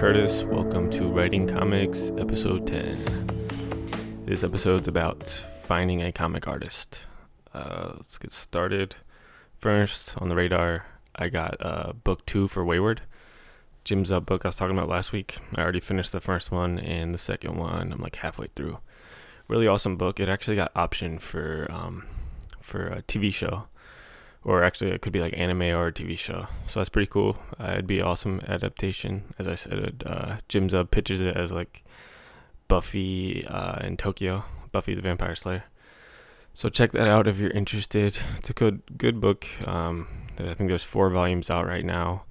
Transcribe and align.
Curtis. 0.00 0.44
Welcome 0.44 0.88
to 0.92 1.04
Writing 1.04 1.46
Comics, 1.46 2.10
episode 2.16 2.66
10. 2.66 4.24
This 4.24 4.42
episode's 4.42 4.88
about 4.88 5.28
finding 5.28 6.00
a 6.02 6.10
comic 6.10 6.48
artist. 6.48 7.06
Uh, 7.52 7.92
let's 7.96 8.16
get 8.16 8.32
started. 8.32 8.96
First, 9.58 10.16
on 10.16 10.30
the 10.30 10.34
radar, 10.34 10.86
I 11.14 11.28
got 11.28 11.58
uh, 11.60 11.92
book 11.92 12.24
two 12.24 12.48
for 12.48 12.64
Wayward. 12.64 13.02
Jim 13.84 14.06
Zub's 14.06 14.24
book 14.24 14.46
I 14.46 14.48
was 14.48 14.56
talking 14.56 14.74
about 14.74 14.88
last 14.88 15.12
week. 15.12 15.36
I 15.54 15.60
already 15.60 15.80
finished 15.80 16.12
the 16.12 16.20
first 16.20 16.50
one, 16.50 16.78
and 16.78 17.12
the 17.12 17.18
second 17.18 17.56
one 17.56 17.92
I'm 17.92 18.00
like 18.00 18.16
halfway 18.16 18.48
through. 18.56 18.78
Really 19.46 19.66
awesome 19.66 19.98
book. 19.98 20.18
It 20.18 20.30
actually 20.30 20.56
got 20.56 20.72
option 20.74 21.18
for 21.18 21.66
um, 21.70 22.06
for 22.62 22.86
a 22.86 23.02
TV 23.02 23.30
show 23.30 23.66
or 24.44 24.64
actually 24.64 24.90
it 24.90 25.02
could 25.02 25.12
be 25.12 25.20
like 25.20 25.36
anime 25.36 25.62
or 25.62 25.88
a 25.88 25.92
TV 25.92 26.16
show. 26.18 26.46
So 26.66 26.80
that's 26.80 26.88
pretty 26.88 27.10
cool. 27.10 27.36
Uh, 27.58 27.72
it'd 27.72 27.86
be 27.86 28.00
awesome 28.00 28.40
adaptation. 28.46 29.24
As 29.38 29.46
I 29.46 29.54
said, 29.54 30.02
uh, 30.06 30.36
Jim 30.48 30.68
Zub 30.68 30.90
pitches 30.90 31.20
it 31.20 31.36
as 31.36 31.52
like 31.52 31.84
Buffy 32.68 33.46
uh, 33.46 33.84
in 33.84 33.96
Tokyo, 33.96 34.44
Buffy 34.72 34.94
the 34.94 35.02
Vampire 35.02 35.34
Slayer. 35.34 35.64
So 36.54 36.68
check 36.68 36.92
that 36.92 37.06
out 37.06 37.26
if 37.26 37.38
you're 37.38 37.50
interested. 37.50 38.18
It's 38.36 38.50
a 38.50 38.54
good 38.54 38.82
good 38.96 39.20
book. 39.20 39.46
Um, 39.66 40.08
I 40.38 40.54
think 40.54 40.68
there's 40.68 40.84
four 40.84 41.10
volumes 41.10 41.50
out 41.50 41.66
right 41.66 41.84
now. 41.84 42.24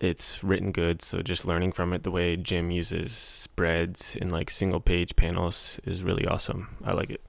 It's 0.00 0.42
written 0.42 0.72
good, 0.72 1.00
so 1.00 1.22
just 1.22 1.46
learning 1.46 1.72
from 1.72 1.92
it 1.92 2.02
the 2.02 2.10
way 2.10 2.36
Jim 2.36 2.72
uses 2.72 3.12
spreads 3.12 4.16
and 4.20 4.32
like 4.32 4.50
single 4.50 4.80
page 4.80 5.14
panels 5.14 5.78
is 5.84 6.02
really 6.02 6.26
awesome. 6.26 6.76
I 6.84 6.92
like 6.92 7.10
it. 7.10 7.22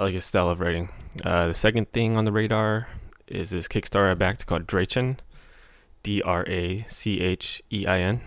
I 0.00 0.04
like 0.04 0.14
his 0.14 0.24
style 0.24 0.48
of 0.48 0.60
writing. 0.60 0.88
Uh, 1.22 1.48
the 1.48 1.54
second 1.54 1.92
thing 1.92 2.16
on 2.16 2.24
the 2.24 2.32
radar 2.32 2.88
is 3.26 3.50
this 3.50 3.68
Kickstarter 3.68 4.16
backed 4.16 4.46
called 4.46 4.66
Drachen, 4.66 5.18
D 6.02 6.22
R 6.22 6.42
A 6.48 6.86
C 6.88 7.20
H 7.20 7.62
E 7.70 7.84
I 7.86 7.98
N. 7.98 8.22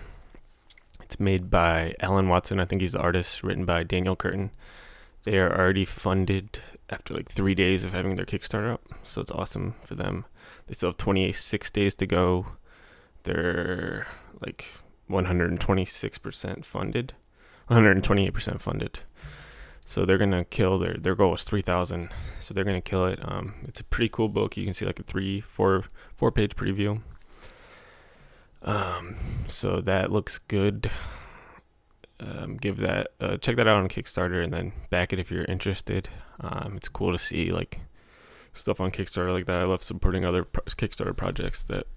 It's 1.02 1.20
made 1.20 1.50
by 1.50 1.96
Alan 2.00 2.30
Watson. 2.30 2.60
I 2.60 2.66
think 2.66 2.82
he's 2.82 2.92
the 2.92 3.00
artist, 3.00 3.42
written 3.42 3.66
by 3.66 3.82
Daniel 3.82 4.16
Curtin. 4.16 4.52
They 5.24 5.40
are 5.40 5.52
already 5.52 5.84
funded 5.84 6.60
after 6.92 7.16
like 7.16 7.28
three 7.28 7.56
days 7.56 7.84
of 7.84 7.94
having 7.94 8.18
their 8.18 8.28
Kickstarter 8.28 8.72
up, 8.72 8.84
so 9.02 9.20
it's 9.22 9.32
awesome 9.32 9.74
for 9.82 9.96
them. 9.96 10.26
They 10.68 10.76
still 10.76 10.90
have 10.90 10.98
26 10.98 11.72
days 11.72 11.96
to 11.96 12.06
go. 12.06 12.46
They're 13.24 14.06
like 14.46 14.66
126% 15.10 16.66
funded, 16.66 17.14
128% 17.68 18.62
funded. 18.62 19.00
So 19.86 20.06
they're 20.06 20.18
gonna 20.18 20.46
kill 20.46 20.80
their 20.80 20.96
their 20.96 21.16
goal 21.16 21.34
is 21.36 21.44
three 21.44 21.62
thousand. 21.62 22.10
So 22.40 22.54
they're 22.54 22.64
gonna 22.64 22.82
kill 22.82 23.06
it. 23.06 23.20
Um, 23.22 23.56
it's 23.68 23.80
a 23.80 23.84
pretty 23.84 24.10
cool 24.10 24.30
book. 24.30 24.56
You 24.58 24.64
can 24.64 24.74
see 24.74 24.86
like 24.86 25.00
a 25.00 25.04
three, 25.04 25.42
four, 25.42 25.86
four 26.16 26.32
page 26.32 26.56
preview. 26.56 27.02
Um, 28.62 29.18
so 29.50 29.82
that 29.82 30.12
looks 30.12 30.38
good. 30.38 30.90
Um, 32.20 32.56
give 32.56 32.78
that 32.78 33.08
uh, 33.20 33.38
check 33.38 33.58
that 33.58 33.68
out 33.68 33.78
on 33.78 33.90
Kickstarter 33.90 34.42
and 34.42 34.54
then 34.54 34.72
back 34.90 35.12
it 35.12 35.20
if 35.20 35.30
you're 35.30 35.46
interested. 35.46 36.10
Um, 36.40 36.76
it's 36.78 36.88
cool 36.88 37.12
to 37.12 37.20
see 37.20 37.52
like 37.52 37.82
stuff 38.54 38.80
on 38.80 38.92
Kickstarter 38.92 39.34
like 39.34 39.48
that. 39.48 39.60
I 39.60 39.66
love 39.66 39.84
supporting 39.84 40.24
other 40.24 40.46
pro- 40.46 40.64
Kickstarter 40.64 41.16
projects 41.16 41.64
that 41.66 41.88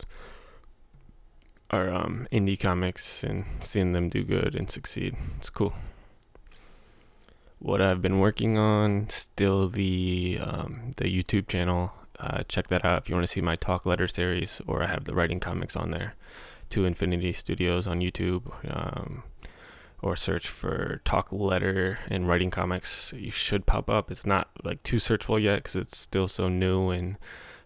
are 1.71 1.93
um, 1.93 2.27
indie 2.33 2.59
comics 2.59 3.23
and 3.23 3.45
seeing 3.61 3.93
them 3.93 4.09
do 4.09 4.25
good 4.25 4.57
and 4.57 4.69
succeed. 4.69 5.17
It's 5.39 5.51
cool 5.51 5.75
what 7.67 7.83
I've 7.83 8.01
been 8.01 8.21
working 8.21 8.57
on. 8.57 9.09
Still 9.11 9.69
the 9.69 10.39
um, 10.41 10.95
the 10.99 11.05
YouTube 11.05 11.49
channel. 11.49 11.93
Uh, 12.19 12.45
check 12.45 12.69
that 12.69 12.85
out 12.85 13.03
if 13.03 13.09
you 13.09 13.15
want 13.15 13.27
to 13.27 13.33
see 13.33 13.41
my 13.41 13.57
talk 13.57 13.85
letter 13.85 14.07
series, 14.07 14.63
or 14.69 14.85
I 14.85 14.87
have 14.87 15.05
the 15.05 15.15
writing 15.15 15.41
comics 15.41 15.75
on 15.77 15.91
there. 15.91 16.15
To 16.71 16.85
Infinity 16.85 17.33
Studios 17.33 17.87
on 17.87 18.01
YouTube, 18.01 18.53
um, 18.69 19.23
or 20.03 20.17
search 20.17 20.49
for 20.49 21.01
talk 21.05 21.31
letter 21.33 21.99
and 22.09 22.29
writing 22.29 22.51
comics. 22.51 23.13
You 23.17 23.31
should 23.31 23.67
pop 23.67 23.91
up. 23.91 24.11
It's 24.11 24.27
not 24.27 24.49
like 24.65 24.83
too 24.83 24.97
searchable 24.97 25.43
yet 25.43 25.57
because 25.57 25.77
it's 25.77 25.97
still 25.97 26.29
so 26.29 26.49
new 26.49 26.91
and 26.91 27.17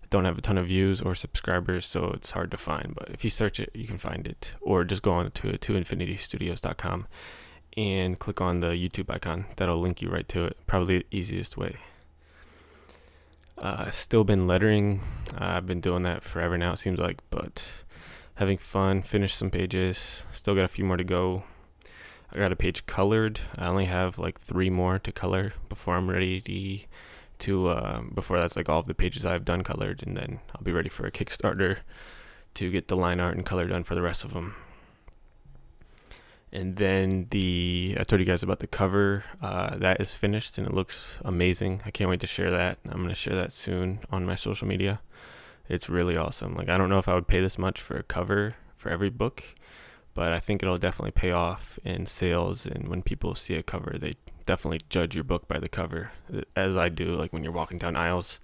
don't 0.09 0.25
have 0.25 0.37
a 0.39 0.43
ton 0.43 0.59
of 0.59 0.67
views 0.67 1.01
or 1.01 1.15
subscribers, 1.15 1.87
so 1.87 2.11
it's 2.15 2.33
hard 2.33 2.51
to 2.51 2.57
find. 2.57 2.95
But 2.95 3.11
if 3.11 3.23
you 3.23 3.31
search 3.31 3.61
it, 3.61 3.71
you 3.75 3.87
can 3.87 3.99
find 3.99 4.27
it, 4.27 4.55
or 4.63 4.85
just 4.85 5.03
go 5.03 5.13
on 5.13 5.31
to 5.31 5.59
to 5.59 5.73
infinitystudios.com 5.75 7.07
and 7.77 8.19
click 8.19 8.41
on 8.41 8.61
the 8.61 8.69
YouTube 8.69 9.13
icon. 9.13 9.47
That'll 9.57 9.81
link 9.81 10.03
you 10.03 10.09
right 10.09 10.29
to 10.29 10.45
it. 10.45 10.57
Probably 10.67 10.99
the 10.99 11.07
easiest 11.11 11.57
way. 11.57 11.77
Uh, 13.59 13.91
still 13.91 14.25
been 14.25 14.47
lettering. 14.47 15.03
Uh, 15.35 15.57
I've 15.57 15.67
been 15.67 15.81
doing 15.81 16.03
that 16.03 16.23
forever 16.23 16.57
now, 16.57 16.73
it 16.73 16.79
seems 16.79 16.99
like, 16.99 17.19
but 17.31 17.85
having 18.37 18.59
fun. 18.59 19.03
Finished 19.03 19.37
some 19.37 19.51
pages. 19.51 20.25
Still 20.33 20.55
got 20.55 20.65
a 20.65 20.69
few 20.69 20.85
more 20.85 20.97
to 20.97 21.05
go. 21.05 21.45
I 22.33 22.39
got 22.39 22.53
a 22.53 22.57
page 22.57 22.87
colored. 22.87 23.41
I 23.57 23.67
only 23.67 23.87
have 23.87 24.19
like 24.19 24.41
three 24.41 24.71
more 24.71 24.99
to 24.99 25.13
color 25.13 25.53
before 25.69 25.97
I'm 25.97 26.09
ready 26.09 26.87
to. 27.41 27.69
Uh, 27.69 28.03
before 28.15 28.39
that's 28.39 28.57
like 28.57 28.69
all 28.69 28.79
of 28.79 28.87
the 28.87 28.95
pages 28.95 29.27
I've 29.27 29.45
done 29.45 29.63
colored, 29.63 30.03
and 30.07 30.17
then 30.17 30.41
I'll 30.55 30.63
be 30.63 30.73
ready 30.73 30.89
for 30.89 31.07
a 31.07 31.11
Kickstarter 31.11 31.79
to 32.55 32.71
get 32.71 32.89
the 32.89 32.97
line 32.97 33.21
art 33.21 33.37
and 33.37 33.45
color 33.45 33.67
done 33.67 33.85
for 33.85 33.95
the 33.95 34.03
rest 34.03 34.25
of 34.25 34.33
them. 34.33 34.55
And 36.53 36.77
then 36.77 37.29
the 37.31 37.97
I 37.99 38.05
told 38.05 38.21
you 38.21 38.27
guys 38.27 38.43
about 38.43 38.59
the 38.59 38.67
cover. 38.67 39.25
Uh, 39.41 39.77
that 39.77 40.01
is 40.01 40.13
finished 40.15 40.59
and 40.59 40.67
it 40.67 40.75
looks 40.75 41.21
amazing. 41.25 41.83
I 41.85 41.91
can't 41.91 42.11
wait 42.11 42.21
to 42.21 42.27
share 42.27 42.51
that. 42.51 42.79
I'm 42.89 43.03
gonna 43.03 43.15
share 43.15 43.37
that 43.37 43.53
soon 43.53 44.01
on 44.11 44.27
my 44.27 44.35
social 44.35 44.67
media. 44.67 45.01
It's 45.69 45.89
really 45.89 46.17
awesome. 46.17 46.55
Like 46.55 46.69
I 46.69 46.77
don't 46.77 46.89
know 46.89 46.99
if 46.99 47.09
I 47.09 47.15
would 47.15 47.29
pay 47.29 47.41
this 47.41 47.59
much 47.59 47.81
for 47.81 47.97
a 47.97 48.03
cover 48.03 48.57
for 48.77 48.89
every 48.89 49.11
book, 49.11 49.45
but 50.15 50.33
I 50.33 50.41
think 50.41 50.63
it'll 50.63 50.77
definitely 50.77 51.13
pay 51.13 51.31
off 51.31 51.79
in 51.85 52.07
sales. 52.07 52.67
And 52.67 52.89
when 52.89 53.03
people 53.03 53.35
see 53.37 53.55
a 53.55 53.63
cover, 53.63 53.97
they 53.99 54.15
definitely 54.47 54.81
judge 54.89 55.15
your 55.15 55.23
book 55.23 55.47
by 55.47 55.59
the 55.59 55.69
cover, 55.69 56.11
as 56.57 56.77
I 56.77 56.89
do. 56.89 57.15
Like 57.15 57.33
when 57.33 57.45
you're 57.45 57.53
walking 57.53 57.79
down 57.79 57.95
aisles, 57.95 58.41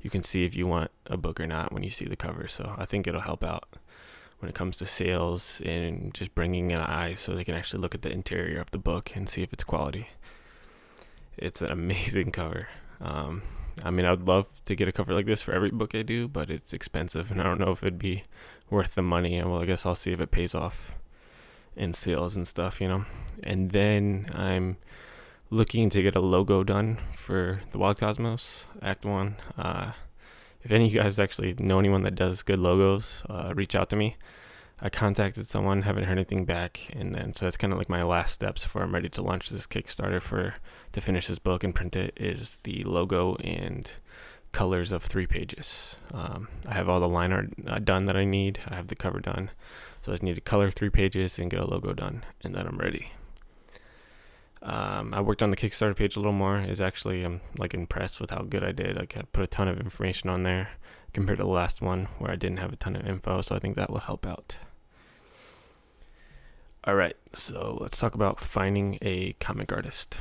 you 0.00 0.10
can 0.10 0.22
see 0.22 0.44
if 0.44 0.54
you 0.54 0.68
want 0.68 0.92
a 1.06 1.16
book 1.16 1.40
or 1.40 1.46
not 1.48 1.72
when 1.72 1.82
you 1.82 1.90
see 1.90 2.04
the 2.04 2.14
cover. 2.14 2.46
So 2.46 2.74
I 2.78 2.84
think 2.84 3.08
it'll 3.08 3.22
help 3.22 3.42
out 3.42 3.64
when 4.38 4.48
it 4.48 4.54
comes 4.54 4.76
to 4.78 4.86
sales 4.86 5.60
and 5.64 6.14
just 6.14 6.34
bringing 6.34 6.72
an 6.72 6.80
eye 6.80 7.14
so 7.14 7.34
they 7.34 7.44
can 7.44 7.54
actually 7.54 7.80
look 7.80 7.94
at 7.94 8.02
the 8.02 8.12
interior 8.12 8.60
of 8.60 8.70
the 8.70 8.78
book 8.78 9.12
and 9.14 9.28
see 9.28 9.42
if 9.42 9.52
it's 9.52 9.64
quality. 9.64 10.08
It's 11.36 11.62
an 11.62 11.70
amazing 11.72 12.32
cover. 12.32 12.68
Um, 13.00 13.42
I 13.84 13.90
mean, 13.90 14.06
I 14.06 14.10
would 14.10 14.26
love 14.26 14.46
to 14.64 14.74
get 14.74 14.88
a 14.88 14.92
cover 14.92 15.14
like 15.14 15.26
this 15.26 15.42
for 15.42 15.52
every 15.52 15.70
book 15.70 15.94
I 15.94 16.02
do, 16.02 16.28
but 16.28 16.50
it's 16.50 16.72
expensive, 16.72 17.30
and 17.30 17.40
I 17.40 17.44
don't 17.44 17.60
know 17.60 17.70
if 17.70 17.82
it'd 17.82 17.98
be 17.98 18.24
worth 18.70 18.94
the 18.94 19.02
money. 19.02 19.36
And 19.36 19.50
well, 19.50 19.62
I 19.62 19.66
guess 19.66 19.86
I'll 19.86 19.94
see 19.94 20.12
if 20.12 20.20
it 20.20 20.30
pays 20.30 20.54
off 20.54 20.96
in 21.76 21.92
sales 21.92 22.36
and 22.36 22.46
stuff, 22.46 22.80
you 22.80 22.88
know. 22.88 23.04
And 23.44 23.70
then 23.70 24.30
I'm 24.34 24.78
looking 25.50 25.90
to 25.90 26.02
get 26.02 26.16
a 26.16 26.20
logo 26.20 26.64
done 26.64 26.98
for 27.14 27.60
the 27.70 27.78
Wild 27.78 27.98
Cosmos 27.98 28.66
Act 28.82 29.04
One. 29.04 29.36
Uh, 29.56 29.92
if 30.68 30.72
any 30.72 30.84
of 30.84 30.92
you 30.92 31.00
guys 31.00 31.18
actually 31.18 31.54
know 31.58 31.78
anyone 31.78 32.02
that 32.02 32.14
does 32.14 32.42
good 32.42 32.58
logos, 32.58 33.24
uh, 33.30 33.54
reach 33.56 33.74
out 33.74 33.88
to 33.88 33.96
me. 33.96 34.18
I 34.82 34.90
contacted 34.90 35.46
someone, 35.46 35.80
haven't 35.80 36.04
heard 36.04 36.18
anything 36.18 36.44
back, 36.44 36.90
and 36.94 37.14
then 37.14 37.32
so 37.32 37.46
that's 37.46 37.56
kind 37.56 37.72
of 37.72 37.78
like 37.78 37.88
my 37.88 38.02
last 38.02 38.34
steps 38.34 38.64
before 38.64 38.82
I'm 38.82 38.92
ready 38.92 39.08
to 39.08 39.22
launch 39.22 39.48
this 39.48 39.66
Kickstarter 39.66 40.20
for 40.20 40.56
to 40.92 41.00
finish 41.00 41.26
this 41.26 41.38
book 41.38 41.64
and 41.64 41.74
print 41.74 41.96
it 41.96 42.12
is 42.16 42.60
the 42.64 42.84
logo 42.84 43.36
and 43.36 43.90
colors 44.52 44.92
of 44.92 45.02
three 45.02 45.26
pages. 45.26 45.96
Um, 46.12 46.48
I 46.66 46.74
have 46.74 46.86
all 46.86 47.00
the 47.00 47.08
line 47.08 47.32
art 47.32 47.48
uh, 47.66 47.78
done 47.78 48.04
that 48.04 48.16
I 48.16 48.26
need. 48.26 48.60
I 48.68 48.74
have 48.74 48.88
the 48.88 48.94
cover 48.94 49.20
done, 49.20 49.50
so 50.02 50.12
I 50.12 50.16
just 50.16 50.22
need 50.22 50.34
to 50.34 50.42
color 50.42 50.70
three 50.70 50.90
pages 50.90 51.38
and 51.38 51.50
get 51.50 51.60
a 51.60 51.66
logo 51.66 51.94
done, 51.94 52.26
and 52.44 52.54
then 52.54 52.66
I'm 52.66 52.76
ready. 52.76 53.12
Um, 54.62 55.14
I 55.14 55.20
worked 55.20 55.42
on 55.42 55.50
the 55.50 55.56
Kickstarter 55.56 55.96
page 55.96 56.16
a 56.16 56.18
little 56.18 56.32
more. 56.32 56.58
Is 56.58 56.80
actually 56.80 57.24
I'm 57.24 57.40
like 57.56 57.74
impressed 57.74 58.20
with 58.20 58.30
how 58.30 58.42
good 58.42 58.64
I 58.64 58.72
did. 58.72 58.96
Like 58.96 59.16
I 59.16 59.22
put 59.32 59.44
a 59.44 59.46
ton 59.46 59.68
of 59.68 59.78
information 59.78 60.30
on 60.30 60.42
there 60.42 60.70
compared 61.12 61.38
to 61.38 61.44
the 61.44 61.50
last 61.50 61.80
one 61.80 62.08
where 62.18 62.30
I 62.30 62.36
didn't 62.36 62.58
have 62.58 62.72
a 62.72 62.76
ton 62.76 62.96
of 62.96 63.06
info. 63.06 63.40
So 63.40 63.54
I 63.54 63.58
think 63.58 63.76
that 63.76 63.90
will 63.90 64.00
help 64.00 64.26
out. 64.26 64.56
All 66.84 66.94
right, 66.94 67.16
so 67.34 67.76
let's 67.80 67.98
talk 67.98 68.14
about 68.14 68.40
finding 68.40 68.98
a 69.02 69.34
comic 69.40 69.72
artist. 69.72 70.18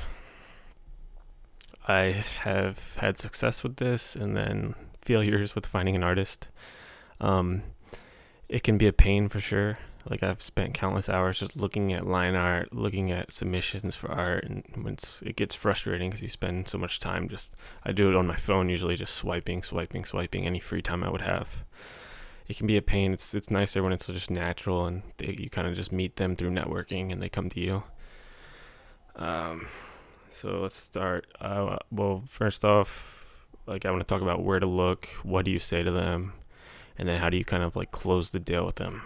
I 1.87 2.25
have 2.41 2.95
had 2.95 3.17
success 3.17 3.63
with 3.63 3.77
this, 3.77 4.17
and 4.17 4.35
then 4.35 4.75
failures 5.01 5.55
with 5.55 5.65
finding 5.65 5.95
an 5.95 6.03
artist. 6.03 6.49
Um, 7.21 7.63
it 8.49 8.63
can 8.63 8.77
be 8.77 8.87
a 8.87 8.91
pain 8.91 9.29
for 9.29 9.39
sure. 9.39 9.77
Like 10.09 10.23
I've 10.23 10.41
spent 10.41 10.73
countless 10.73 11.09
hours 11.09 11.39
just 11.39 11.57
looking 11.57 11.91
at 11.91 12.07
line 12.07 12.35
art, 12.35 12.73
looking 12.73 13.11
at 13.11 13.31
submissions 13.31 13.95
for 13.95 14.09
art, 14.09 14.45
and 14.45 14.63
once 14.81 15.21
it 15.25 15.35
gets 15.35 15.55
frustrating 15.55 16.09
because 16.09 16.21
you 16.21 16.29
spend 16.29 16.67
so 16.67 16.77
much 16.77 16.99
time 16.99 17.27
just. 17.27 17.55
I 17.83 17.91
do 17.91 18.09
it 18.09 18.15
on 18.15 18.27
my 18.27 18.35
phone 18.35 18.69
usually, 18.69 18.95
just 18.95 19.15
swiping, 19.15 19.63
swiping, 19.63 20.05
swiping. 20.05 20.45
Any 20.45 20.59
free 20.59 20.81
time 20.81 21.03
I 21.03 21.09
would 21.09 21.21
have. 21.21 21.63
It 22.47 22.57
can 22.57 22.67
be 22.67 22.77
a 22.77 22.81
pain. 22.81 23.11
It's 23.11 23.33
it's 23.33 23.51
nicer 23.51 23.83
when 23.83 23.91
it's 23.91 24.07
just 24.07 24.31
natural 24.31 24.85
and 24.85 25.03
they, 25.17 25.35
you 25.37 25.49
kind 25.49 25.67
of 25.67 25.75
just 25.75 25.91
meet 25.91 26.15
them 26.15 26.35
through 26.35 26.51
networking 26.51 27.11
and 27.11 27.21
they 27.21 27.29
come 27.29 27.49
to 27.49 27.59
you. 27.59 27.83
Um, 29.15 29.67
so 30.29 30.59
let's 30.61 30.77
start. 30.77 31.27
Uh, 31.41 31.77
well, 31.91 32.23
first 32.27 32.63
off, 32.63 33.45
like 33.65 33.85
I 33.85 33.91
want 33.91 34.01
to 34.01 34.07
talk 34.07 34.21
about 34.21 34.43
where 34.43 34.59
to 34.59 34.67
look. 34.67 35.07
What 35.23 35.43
do 35.43 35.51
you 35.51 35.59
say 35.59 35.83
to 35.83 35.91
them? 35.91 36.33
and 36.97 37.07
then 37.07 37.19
how 37.19 37.29
do 37.29 37.37
you 37.37 37.45
kind 37.45 37.63
of 37.63 37.75
like 37.75 37.91
close 37.91 38.31
the 38.31 38.39
deal 38.39 38.65
with 38.65 38.75
them? 38.75 39.03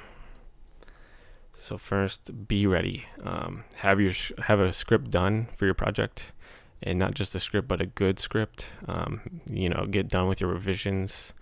So 1.53 1.77
first, 1.77 2.48
be 2.48 2.65
ready. 2.65 3.06
Um, 3.24 3.65
have 3.75 4.00
your 4.00 4.13
have 4.44 4.59
a 4.59 4.74
script 4.74 5.09
done 5.09 5.48
for 5.56 5.65
your 5.65 5.74
project, 5.74 6.33
and 6.81 6.98
not 6.98 7.13
just 7.13 7.36
a 7.36 7.39
script, 7.39 7.68
but 7.68 7.81
a 7.81 7.86
good 7.86 8.19
script. 8.19 8.68
Um, 8.88 9.42
you 9.50 9.69
know, 9.69 9.86
get 9.89 10.07
done 10.07 10.27
with 10.27 10.42
your 10.42 10.50
revisions. 10.50 11.33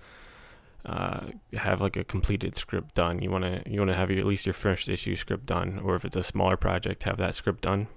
Uh, 0.86 1.28
have 1.54 1.82
like 1.82 1.98
a 1.98 2.04
completed 2.04 2.56
script 2.56 2.96
done. 2.96 3.22
You 3.22 3.30
wanna 3.30 3.62
you 3.66 3.80
wanna 3.80 3.96
have 3.96 4.10
your, 4.10 4.20
at 4.20 4.26
least 4.26 4.46
your 4.46 4.54
first 4.54 4.90
issue 4.90 5.16
script 5.16 5.46
done, 5.46 5.80
or 5.84 5.96
if 5.96 6.06
it's 6.06 6.16
a 6.16 6.24
smaller 6.24 6.58
project, 6.58 7.04
have 7.04 7.18
that 7.18 7.36
script 7.36 7.62
done. 7.62 7.88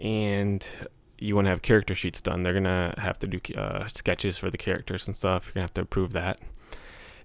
And 0.00 0.66
you 1.18 1.34
want 1.34 1.46
to 1.46 1.50
have 1.50 1.62
character 1.62 1.94
sheets 1.94 2.20
done. 2.20 2.42
They're 2.42 2.52
gonna 2.52 2.94
have 2.98 3.18
to 3.20 3.26
do 3.26 3.40
uh, 3.54 3.86
sketches 3.88 4.36
for 4.36 4.50
the 4.50 4.58
characters 4.58 5.06
and 5.06 5.16
stuff. 5.16 5.46
You're 5.46 5.54
gonna 5.54 5.62
have 5.62 5.74
to 5.74 5.80
approve 5.82 6.12
that 6.12 6.40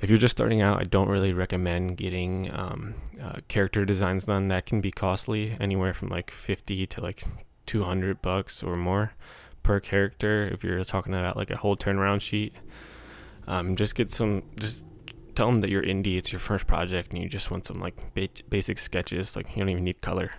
if 0.02 0.10
you're 0.10 0.20
just 0.20 0.36
starting 0.36 0.62
out, 0.62 0.82
I 0.82 0.84
don't 0.84 1.10
really 1.10 1.32
recommend 1.32 1.98
getting 1.98 2.52
um, 2.54 2.96
uh, 3.22 3.38
character 3.48 3.86
designs 3.86 4.26
done. 4.26 4.48
That 4.48 4.66
can 4.66 4.82
be 4.82 4.92
costly, 4.92 5.56
anywhere 5.60 5.94
from 5.94 6.10
like 6.10 6.32
50 6.32 6.88
to 6.88 7.02
like 7.02 7.24
200 7.68 8.22
bucks 8.22 8.64
or 8.64 8.76
more 8.76 9.14
per 9.62 9.80
character. 9.80 10.50
If 10.52 10.64
you're 10.64 10.84
talking 10.84 11.14
about 11.14 11.38
like 11.38 11.52
a 11.52 11.58
whole 11.58 11.78
turnaround 11.78 12.22
sheet, 12.22 12.56
um, 13.48 13.76
just 13.76 13.94
get 13.96 14.12
some. 14.12 14.44
Just 14.58 14.86
tell 15.36 15.48
them 15.48 15.62
that 15.62 15.70
you're 15.70 15.84
indie. 15.84 16.18
It's 16.18 16.32
your 16.32 16.40
first 16.40 16.66
project, 16.66 17.14
and 17.14 17.22
you 17.22 17.30
just 17.30 17.52
want 17.52 17.66
some 17.66 17.80
like 17.80 17.96
ba- 18.16 18.44
basic 18.50 18.80
sketches. 18.80 19.36
Like 19.36 19.56
you 19.56 19.60
don't 19.62 19.70
even 19.70 19.84
need 19.84 20.02
color. 20.02 20.32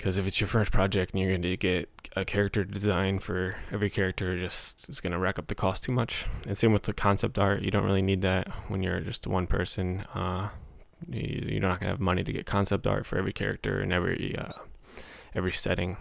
Because 0.00 0.16
if 0.16 0.26
it's 0.26 0.40
your 0.40 0.48
first 0.48 0.72
project 0.72 1.12
and 1.12 1.20
you're 1.20 1.28
going 1.28 1.42
to 1.42 1.58
get 1.58 1.90
a 2.16 2.24
character 2.24 2.64
design 2.64 3.18
for 3.18 3.56
every 3.70 3.90
character, 3.90 4.34
just 4.38 4.88
it's 4.88 4.98
going 4.98 5.12
to 5.12 5.18
rack 5.18 5.38
up 5.38 5.48
the 5.48 5.54
cost 5.54 5.84
too 5.84 5.92
much. 5.92 6.24
And 6.48 6.56
same 6.56 6.72
with 6.72 6.84
the 6.84 6.94
concept 6.94 7.38
art, 7.38 7.60
you 7.60 7.70
don't 7.70 7.84
really 7.84 8.00
need 8.00 8.22
that 8.22 8.48
when 8.68 8.82
you're 8.82 9.00
just 9.00 9.26
one 9.26 9.46
person. 9.46 10.00
Uh, 10.14 10.48
you're 11.06 11.60
not 11.60 11.80
going 11.80 11.88
to 11.88 11.88
have 11.88 12.00
money 12.00 12.24
to 12.24 12.32
get 12.32 12.46
concept 12.46 12.86
art 12.86 13.04
for 13.04 13.18
every 13.18 13.34
character 13.34 13.78
and 13.78 13.92
every 13.92 14.34
uh, 14.38 14.54
every 15.34 15.52
setting. 15.52 15.98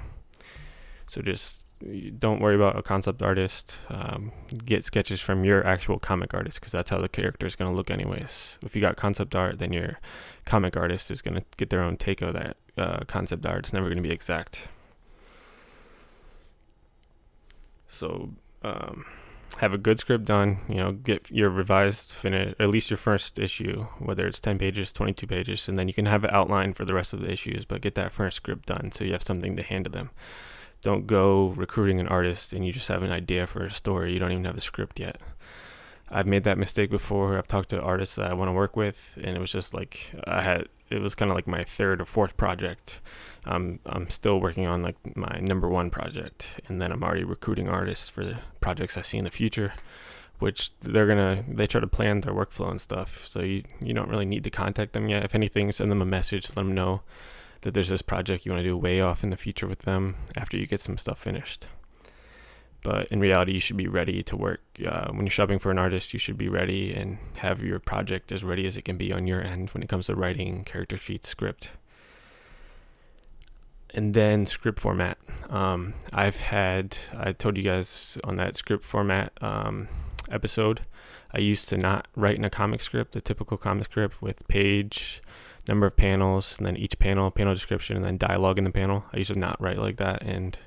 So 1.06 1.22
just 1.22 1.69
don't 2.18 2.42
worry 2.42 2.56
about 2.56 2.78
a 2.78 2.84
concept 2.84 3.22
artist. 3.22 3.80
Um, 3.90 4.32
get 4.66 4.84
sketches 4.84 5.22
from 5.22 5.44
your 5.44 5.66
actual 5.66 6.00
comic 6.00 6.34
artist 6.34 6.60
because 6.60 6.72
that's 6.72 6.90
how 6.90 7.00
the 7.00 7.10
character 7.10 7.46
is 7.46 7.56
going 7.56 7.72
to 7.72 7.78
look, 7.78 7.90
anyways. 7.90 8.58
If 8.62 8.76
you 8.76 8.82
got 8.82 8.98
concept 8.98 9.36
art, 9.36 9.60
then 9.60 9.72
your 9.72 10.00
comic 10.46 10.76
artist 10.76 11.10
is 11.12 11.22
going 11.22 11.36
to 11.36 11.44
get 11.58 11.70
their 11.70 11.82
own 11.82 11.98
take 11.98 12.22
of 12.22 12.34
that 12.34 12.58
uh, 12.78 13.00
concept 13.08 13.46
art. 13.46 13.60
It's 13.60 13.74
never 13.74 13.86
going 13.86 14.02
to 14.02 14.04
be 14.04 14.14
exact. 14.14 14.68
So 17.88 18.32
um, 18.62 19.06
have 19.58 19.74
a 19.74 19.78
good 19.78 20.00
script 20.00 20.26
done. 20.26 20.60
You 20.68 20.76
know, 20.76 20.92
get 20.92 21.32
your 21.32 21.50
revised 21.50 22.12
finish 22.12 22.56
at 22.60 22.70
least 22.70 22.90
your 22.90 22.98
first 22.98 23.40
issue, 23.40 23.88
whether 24.00 24.28
it's 24.28 24.40
ten 24.40 24.58
pages, 24.58 24.94
twenty 24.94 25.14
two 25.14 25.28
pages, 25.28 25.68
and 25.68 25.78
then 25.78 25.88
you 25.88 25.94
can 25.94 26.06
have 26.06 26.24
an 26.24 26.30
outline 26.32 26.74
for 26.74 26.86
the 26.86 26.94
rest 26.94 27.14
of 27.14 27.22
the 27.22 27.32
issues. 27.32 27.66
But 27.66 27.82
get 27.82 27.96
that 27.96 28.12
first 28.12 28.38
script 28.38 28.68
done 28.68 28.92
so 28.92 29.04
you 29.04 29.14
have 29.14 29.24
something 29.24 29.56
to 29.56 29.64
hand 29.64 29.86
to 29.86 29.90
them. 29.90 30.12
Don't 30.82 31.08
go 31.08 31.48
recruiting 31.50 32.00
an 32.00 32.08
artist 32.08 32.54
and 32.54 32.66
you 32.66 32.72
just 32.72 32.88
have 32.88 33.04
an 33.04 33.12
idea 33.12 33.48
for 33.48 33.66
a 33.66 33.72
story. 33.72 34.14
You 34.14 34.20
don't 34.20 34.32
even 34.32 34.46
have 34.46 34.58
a 34.58 34.62
script 34.62 35.00
yet. 35.00 35.20
I've 36.12 36.26
made 36.26 36.44
that 36.44 36.58
mistake 36.58 36.90
before. 36.90 37.38
I've 37.38 37.48
talked 37.48 37.70
to 37.70 37.82
artists 37.82 38.16
that 38.16 38.30
I 38.30 38.34
want 38.34 38.50
to 38.50 38.54
work 38.54 38.76
with, 38.76 39.18
and 39.24 39.36
it 39.36 39.40
was 39.40 39.52
just 39.52 39.74
like 39.74 40.14
I 40.26 40.42
had. 40.42 40.68
It 40.90 41.02
was 41.02 41.14
kind 41.14 41.30
of 41.30 41.36
like 41.36 41.46
my 41.46 41.64
third 41.64 42.02
or 42.02 42.06
fourth 42.06 42.36
project. 42.36 43.00
Um, 43.46 43.80
I'm 43.86 44.10
still 44.10 44.40
working 44.42 44.66
on 44.66 44.82
like 44.82 44.96
my 45.16 45.40
number 45.40 45.70
one 45.70 45.92
project, 45.92 46.60
and 46.68 46.82
then 46.82 46.92
I'm 46.92 47.04
already 47.04 47.24
recruiting 47.24 47.70
artists 47.70 48.10
for 48.10 48.26
the 48.26 48.40
projects 48.60 48.98
I 48.98 49.02
see 49.02 49.20
in 49.20 49.26
the 49.26 49.30
future, 49.30 49.74
which 50.40 50.72
they're 50.80 51.06
gonna 51.06 51.44
they 51.48 51.68
try 51.68 51.80
to 51.80 51.88
plan 51.88 52.22
their 52.22 52.34
workflow 52.34 52.72
and 52.72 52.82
stuff. 52.82 53.28
So 53.28 53.42
you 53.42 53.64
you 53.80 53.94
don't 53.94 54.10
really 54.10 54.26
need 54.26 54.44
to 54.46 54.50
contact 54.50 54.94
them 54.94 55.10
yet. 55.10 55.24
If 55.24 55.36
anything, 55.36 55.72
send 55.72 55.92
them 55.92 56.02
a 56.02 56.06
message, 56.06 56.50
let 56.50 56.56
them 56.56 56.74
know 56.74 57.02
that 57.62 57.74
there's 57.74 57.90
this 57.90 58.02
project 58.02 58.46
you 58.46 58.52
want 58.52 58.64
to 58.64 58.70
do 58.70 58.78
way 58.78 59.02
off 59.02 59.24
in 59.24 59.30
the 59.30 59.38
future 59.38 59.68
with 59.68 59.80
them 59.80 60.16
after 60.36 60.58
you 60.58 60.66
get 60.66 60.80
some 60.80 60.98
stuff 60.98 61.20
finished. 61.20 61.68
But 62.82 63.08
in 63.08 63.20
reality, 63.20 63.52
you 63.52 63.60
should 63.60 63.76
be 63.78 63.88
ready 63.88 64.24
to 64.24 64.38
work. 64.38 64.62
Uh, 64.86 65.10
when 65.12 65.26
you're 65.26 65.32
shopping 65.32 65.60
for 65.60 65.70
an 65.70 65.78
artist, 65.78 66.14
you 66.14 66.20
should 66.20 66.38
be 66.38 66.48
ready 66.48 66.94
and 66.94 67.18
have 67.38 67.62
your 67.62 67.80
project 67.80 68.32
as 68.32 68.44
ready 68.44 68.66
as 68.66 68.78
it 68.78 68.84
can 68.84 68.98
be 68.98 69.12
on 69.12 69.28
your 69.28 69.42
end 69.42 69.72
when 69.72 69.84
it 69.84 69.90
comes 69.90 70.08
to 70.08 70.16
writing 70.16 70.64
character 70.64 70.96
sheets, 70.96 71.28
script. 71.28 71.72
And 73.94 74.14
then 74.14 74.46
script 74.46 74.80
format. 74.80 75.18
Um, 75.50 75.96
I've 76.14 76.40
had, 76.40 76.98
I 77.18 77.34
told 77.34 77.58
you 77.58 77.64
guys 77.64 78.18
on 78.24 78.38
that 78.38 78.56
script 78.56 78.86
format 78.86 79.34
um, 79.42 79.90
episode, 80.32 80.82
I 81.34 81.40
used 81.40 81.68
to 81.70 81.78
not 81.78 82.08
write 82.16 82.38
in 82.38 82.46
a 82.46 82.50
comic 82.50 82.82
script, 82.82 83.16
a 83.16 83.22
typical 83.22 83.58
comic 83.58 83.86
script 83.86 84.22
with 84.22 84.48
page, 84.48 85.22
number 85.68 85.86
of 85.86 85.96
panels, 85.96 86.56
and 86.58 86.66
then 86.66 86.78
each 86.78 86.98
panel, 87.00 87.30
panel 87.32 87.54
description, 87.54 87.96
and 87.96 88.06
then 88.06 88.18
dialogue 88.18 88.58
in 88.58 88.64
the 88.64 88.72
panel. 88.72 89.06
I 89.14 89.18
used 89.18 89.34
to 89.34 89.40
not 89.40 89.62
write 89.62 89.78
like 89.78 89.98
that. 89.98 90.26
And 90.26 90.58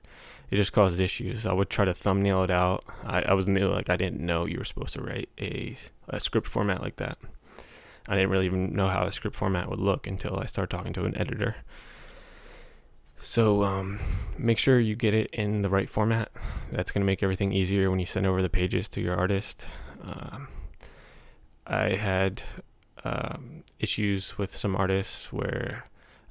it 0.50 0.56
just 0.56 0.72
causes 0.72 1.00
issues. 1.00 1.46
I 1.46 1.52
would 1.52 1.70
try 1.70 1.86
to 1.86 1.94
thumbnail 1.94 2.42
it 2.42 2.50
out. 2.50 2.84
I, 3.04 3.22
I 3.22 3.32
was 3.32 3.48
new, 3.48 3.68
like 3.68 3.88
I 3.88 3.96
didn't 3.96 4.20
know 4.20 4.44
you 4.44 4.58
were 4.58 4.64
supposed 4.64 4.94
to 4.94 5.02
write 5.02 5.30
a, 5.40 5.76
a 6.08 6.20
script 6.20 6.46
format 6.46 6.82
like 6.82 6.96
that. 6.96 7.18
I 8.06 8.16
didn't 8.16 8.30
really 8.30 8.46
even 8.46 8.74
know 8.74 8.88
how 8.88 9.04
a 9.04 9.12
script 9.12 9.36
format 9.36 9.70
would 9.70 9.78
look 9.78 10.06
until 10.06 10.38
I 10.38 10.46
started 10.46 10.76
talking 10.76 10.92
to 10.92 11.04
an 11.04 11.16
editor. 11.16 11.56
So 13.18 13.62
um, 13.62 14.00
make 14.36 14.58
sure 14.58 14.80
you 14.80 14.96
get 14.96 15.14
it 15.14 15.30
in 15.32 15.62
the 15.62 15.68
right 15.68 15.88
format. 15.88 16.30
That's 16.72 16.90
going 16.90 17.00
to 17.02 17.06
make 17.06 17.22
everything 17.22 17.52
easier 17.52 17.88
when 17.88 18.00
you 18.00 18.06
send 18.06 18.26
over 18.26 18.42
the 18.42 18.50
pages 18.50 18.88
to 18.90 19.00
your 19.00 19.16
artist. 19.16 19.64
Um, 20.02 20.48
I 21.66 21.94
had 21.94 22.42
um, 23.04 23.64
issues 23.78 24.38
with 24.38 24.56
some 24.56 24.76
artists 24.76 25.32
where 25.32 25.84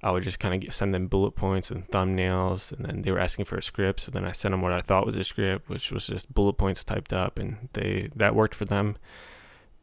I 0.03 0.11
would 0.11 0.23
just 0.23 0.39
kind 0.39 0.63
of 0.63 0.73
send 0.73 0.93
them 0.93 1.07
bullet 1.07 1.31
points 1.31 1.69
and 1.69 1.87
thumbnails, 1.87 2.71
and 2.71 2.85
then 2.85 3.01
they 3.03 3.11
were 3.11 3.19
asking 3.19 3.45
for 3.45 3.57
a 3.57 3.63
script. 3.63 3.99
So 4.01 4.11
then 4.11 4.25
I 4.25 4.31
sent 4.31 4.51
them 4.51 4.61
what 4.61 4.71
I 4.71 4.81
thought 4.81 5.05
was 5.05 5.15
a 5.15 5.23
script, 5.23 5.69
which 5.69 5.91
was 5.91 6.07
just 6.07 6.33
bullet 6.33 6.53
points 6.53 6.83
typed 6.83 7.13
up, 7.13 7.37
and 7.37 7.69
they 7.73 8.09
that 8.15 8.33
worked 8.33 8.55
for 8.55 8.65
them. 8.65 8.97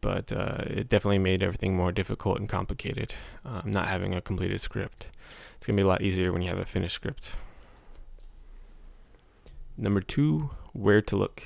But 0.00 0.33
uh, 0.33 0.64
it 0.66 0.88
definitely 0.88 1.18
made 1.18 1.42
everything 1.42 1.76
more 1.76 1.92
difficult 1.92 2.38
and 2.38 2.49
complicated. 2.49 3.14
Um, 3.45 3.62
not 3.66 3.88
having 3.88 4.14
a 4.14 4.21
completed 4.21 4.61
script, 4.61 5.07
it's 5.57 5.66
gonna 5.66 5.76
be 5.76 5.83
a 5.83 5.87
lot 5.87 6.02
easier 6.02 6.33
when 6.33 6.42
you 6.42 6.49
have 6.49 6.59
a 6.59 6.66
finished 6.66 6.95
script. 6.97 7.37
Number 9.76 10.00
two, 10.00 10.50
where 10.73 11.00
to 11.02 11.16
look. 11.16 11.45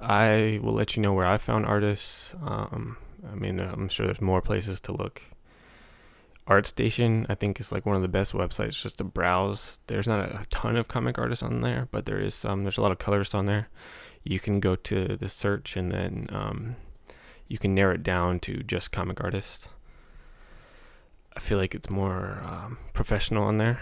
I 0.00 0.58
will 0.62 0.72
let 0.72 0.96
you 0.96 1.02
know 1.02 1.12
where 1.12 1.26
I 1.26 1.36
found 1.36 1.64
artists. 1.64 2.34
Um, 2.42 2.96
I 3.30 3.34
mean, 3.34 3.60
I'm 3.60 3.88
sure 3.88 4.06
there's 4.06 4.20
more 4.20 4.42
places 4.42 4.80
to 4.80 4.92
look 4.92 5.22
ArtStation, 6.48 7.26
I 7.28 7.34
think, 7.34 7.58
is 7.58 7.72
like 7.72 7.84
one 7.84 7.96
of 7.96 8.02
the 8.02 8.08
best 8.08 8.32
websites 8.32 8.80
just 8.80 8.98
to 8.98 9.04
browse. 9.04 9.80
There's 9.88 10.06
not 10.06 10.20
a 10.20 10.46
ton 10.48 10.76
of 10.76 10.86
comic 10.86 11.18
artists 11.18 11.42
on 11.42 11.60
there, 11.60 11.88
but 11.90 12.06
there 12.06 12.20
is 12.20 12.34
some. 12.34 12.62
There's 12.62 12.78
a 12.78 12.82
lot 12.82 12.92
of 12.92 12.98
colorists 12.98 13.34
on 13.34 13.46
there. 13.46 13.68
You 14.22 14.38
can 14.38 14.60
go 14.60 14.76
to 14.76 15.16
the 15.16 15.28
search 15.28 15.76
and 15.76 15.90
then 15.90 16.28
um, 16.30 16.76
you 17.48 17.58
can 17.58 17.74
narrow 17.74 17.94
it 17.94 18.04
down 18.04 18.38
to 18.40 18.62
just 18.62 18.92
comic 18.92 19.22
artists. 19.22 19.68
I 21.36 21.40
feel 21.40 21.58
like 21.58 21.74
it's 21.74 21.90
more 21.90 22.42
um, 22.44 22.78
professional 22.92 23.42
on 23.44 23.58
there. 23.58 23.80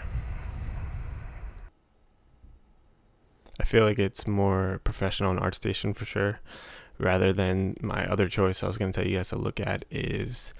I 3.59 3.63
feel 3.63 3.83
like 3.85 3.99
it's 3.99 4.27
more 4.27 4.81
professional 4.83 5.29
on 5.29 5.39
ArtStation 5.39 5.95
for 5.95 6.03
sure, 6.03 6.39
rather 6.97 7.33
than 7.33 7.77
my 7.81 8.05
other 8.05 8.27
choice 8.27 8.63
I 8.63 8.67
was 8.67 8.77
going 8.77 8.91
to 8.91 9.01
tell 9.01 9.09
you 9.09 9.17
guys 9.17 9.29
to 9.29 9.37
look 9.37 9.59
at 9.59 9.85
is 9.89 10.53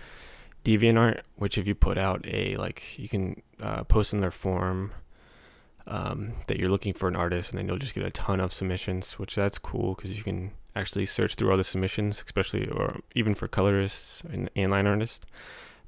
DeviantArt, 0.63 1.21
which 1.35 1.57
if 1.57 1.67
you 1.67 1.75
put 1.75 1.97
out 1.97 2.25
a 2.25 2.55
like, 2.57 2.97
you 2.97 3.07
can 3.07 3.41
uh, 3.61 3.83
post 3.83 4.13
in 4.13 4.19
their 4.19 4.31
forum 4.31 4.91
um, 5.87 6.33
that 6.47 6.59
you're 6.59 6.69
looking 6.69 6.93
for 6.93 7.07
an 7.07 7.15
artist, 7.15 7.51
and 7.51 7.59
then 7.59 7.67
you'll 7.67 7.77
just 7.77 7.93
get 7.93 8.03
a 8.03 8.11
ton 8.11 8.39
of 8.39 8.51
submissions, 8.51 9.19
which 9.19 9.35
that's 9.35 9.59
cool 9.59 9.93
because 9.93 10.17
you 10.17 10.23
can 10.23 10.51
actually 10.75 11.05
search 11.05 11.35
through 11.35 11.51
all 11.51 11.57
the 11.57 11.63
submissions, 11.63 12.23
especially 12.25 12.67
or 12.67 12.99
even 13.13 13.35
for 13.35 13.47
colorists 13.47 14.23
and, 14.31 14.49
and 14.55 14.71
line 14.71 14.87
artists. 14.87 15.25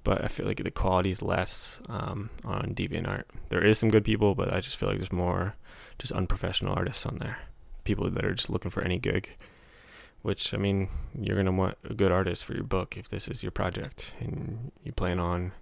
But 0.04 0.24
I 0.24 0.28
feel 0.28 0.46
like 0.46 0.64
the 0.64 0.72
quality 0.72 1.10
is 1.10 1.22
less 1.22 1.82
um, 1.90 2.30
on 2.46 2.74
DeviantArt. 2.74 3.24
There 3.50 3.66
is 3.66 3.78
some 3.80 3.90
good 3.90 4.06
people, 4.06 4.36
but 4.36 4.54
I 4.54 4.62
just 4.62 4.78
feel 4.78 4.88
like 4.88 5.00
there's 5.00 5.12
more 5.12 5.56
just 6.00 6.14
unprofessional 6.14 6.74
artists 6.74 7.06
on 7.06 7.18
there, 7.18 7.40
people 7.84 8.10
that 8.10 8.24
are 8.24 8.34
just 8.34 8.50
looking 8.50 8.72
for 8.72 8.84
any 8.84 9.00
gig 9.00 9.32
which 10.28 10.54
I 10.54 10.58
mean, 10.58 10.90
you're 11.18 11.38
gonna 11.38 11.54
want 11.54 11.78
a 11.90 11.94
good 11.94 12.12
artist 12.12 12.44
for 12.44 12.54
your 12.54 12.66
book 12.66 12.98
if 12.98 13.08
this 13.08 13.30
is 13.30 13.44
your 13.44 13.52
project 13.52 14.14
and 14.20 14.74
you 14.84 14.92
plan 14.92 15.22
on 15.22 15.54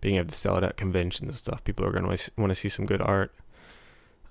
being 0.00 0.14
able 0.14 0.28
to 0.28 0.38
sell 0.38 0.56
it 0.56 0.62
at 0.62 0.76
conventions 0.76 1.28
and 1.28 1.34
stuff. 1.34 1.64
People 1.64 1.84
are 1.84 1.90
gonna 1.90 2.16
want 2.38 2.50
to 2.50 2.54
see 2.54 2.68
some 2.68 2.86
good 2.86 3.02
art, 3.02 3.34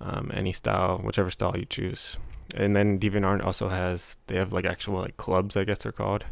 um, 0.00 0.30
any 0.32 0.50
style, 0.50 0.96
whichever 1.04 1.28
style 1.28 1.52
you 1.54 1.66
choose. 1.66 2.16
And 2.56 2.74
then 2.74 2.98
DeviantArt 2.98 3.44
also 3.44 3.68
has 3.68 4.16
they 4.28 4.36
have 4.36 4.50
like 4.50 4.64
actual 4.64 5.00
like 5.00 5.18
clubs, 5.18 5.58
I 5.58 5.64
guess 5.64 5.80
they're 5.80 5.92
called, 5.92 6.24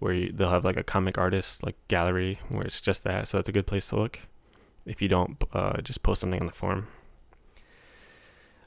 where 0.00 0.12
you, 0.12 0.32
they'll 0.32 0.50
have 0.50 0.64
like 0.64 0.76
a 0.76 0.82
comic 0.82 1.16
artist 1.16 1.62
like 1.62 1.76
gallery 1.86 2.40
where 2.48 2.64
it's 2.64 2.80
just 2.80 3.04
that. 3.04 3.28
So 3.28 3.38
it's 3.38 3.48
a 3.48 3.52
good 3.52 3.68
place 3.68 3.86
to 3.90 3.96
look 4.00 4.18
if 4.84 5.00
you 5.00 5.06
don't 5.06 5.40
uh, 5.52 5.80
just 5.80 6.02
post 6.02 6.22
something 6.22 6.40
on 6.40 6.46
the 6.46 6.52
forum. 6.52 6.88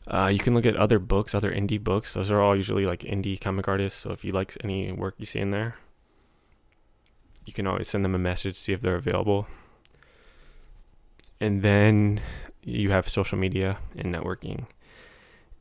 Uh, 0.07 0.27
you 0.27 0.39
can 0.39 0.53
look 0.55 0.65
at 0.65 0.75
other 0.75 0.99
books, 0.99 1.35
other 1.35 1.51
indie 1.51 1.81
books. 1.81 2.13
Those 2.13 2.31
are 2.31 2.41
all 2.41 2.55
usually 2.55 2.85
like 2.85 3.01
indie 3.01 3.39
comic 3.39 3.67
artists. 3.67 3.99
So 3.99 4.11
if 4.11 4.23
you 4.23 4.31
like 4.31 4.57
any 4.63 4.91
work 4.91 5.15
you 5.17 5.25
see 5.25 5.39
in 5.39 5.51
there, 5.51 5.75
you 7.45 7.53
can 7.53 7.67
always 7.67 7.87
send 7.87 8.03
them 8.03 8.15
a 8.15 8.19
message, 8.19 8.55
to 8.55 8.59
see 8.59 8.73
if 8.73 8.81
they're 8.81 8.95
available. 8.95 9.47
And 11.39 11.61
then 11.61 12.21
you 12.63 12.91
have 12.91 13.07
social 13.07 13.37
media 13.37 13.77
and 13.95 14.13
networking. 14.13 14.65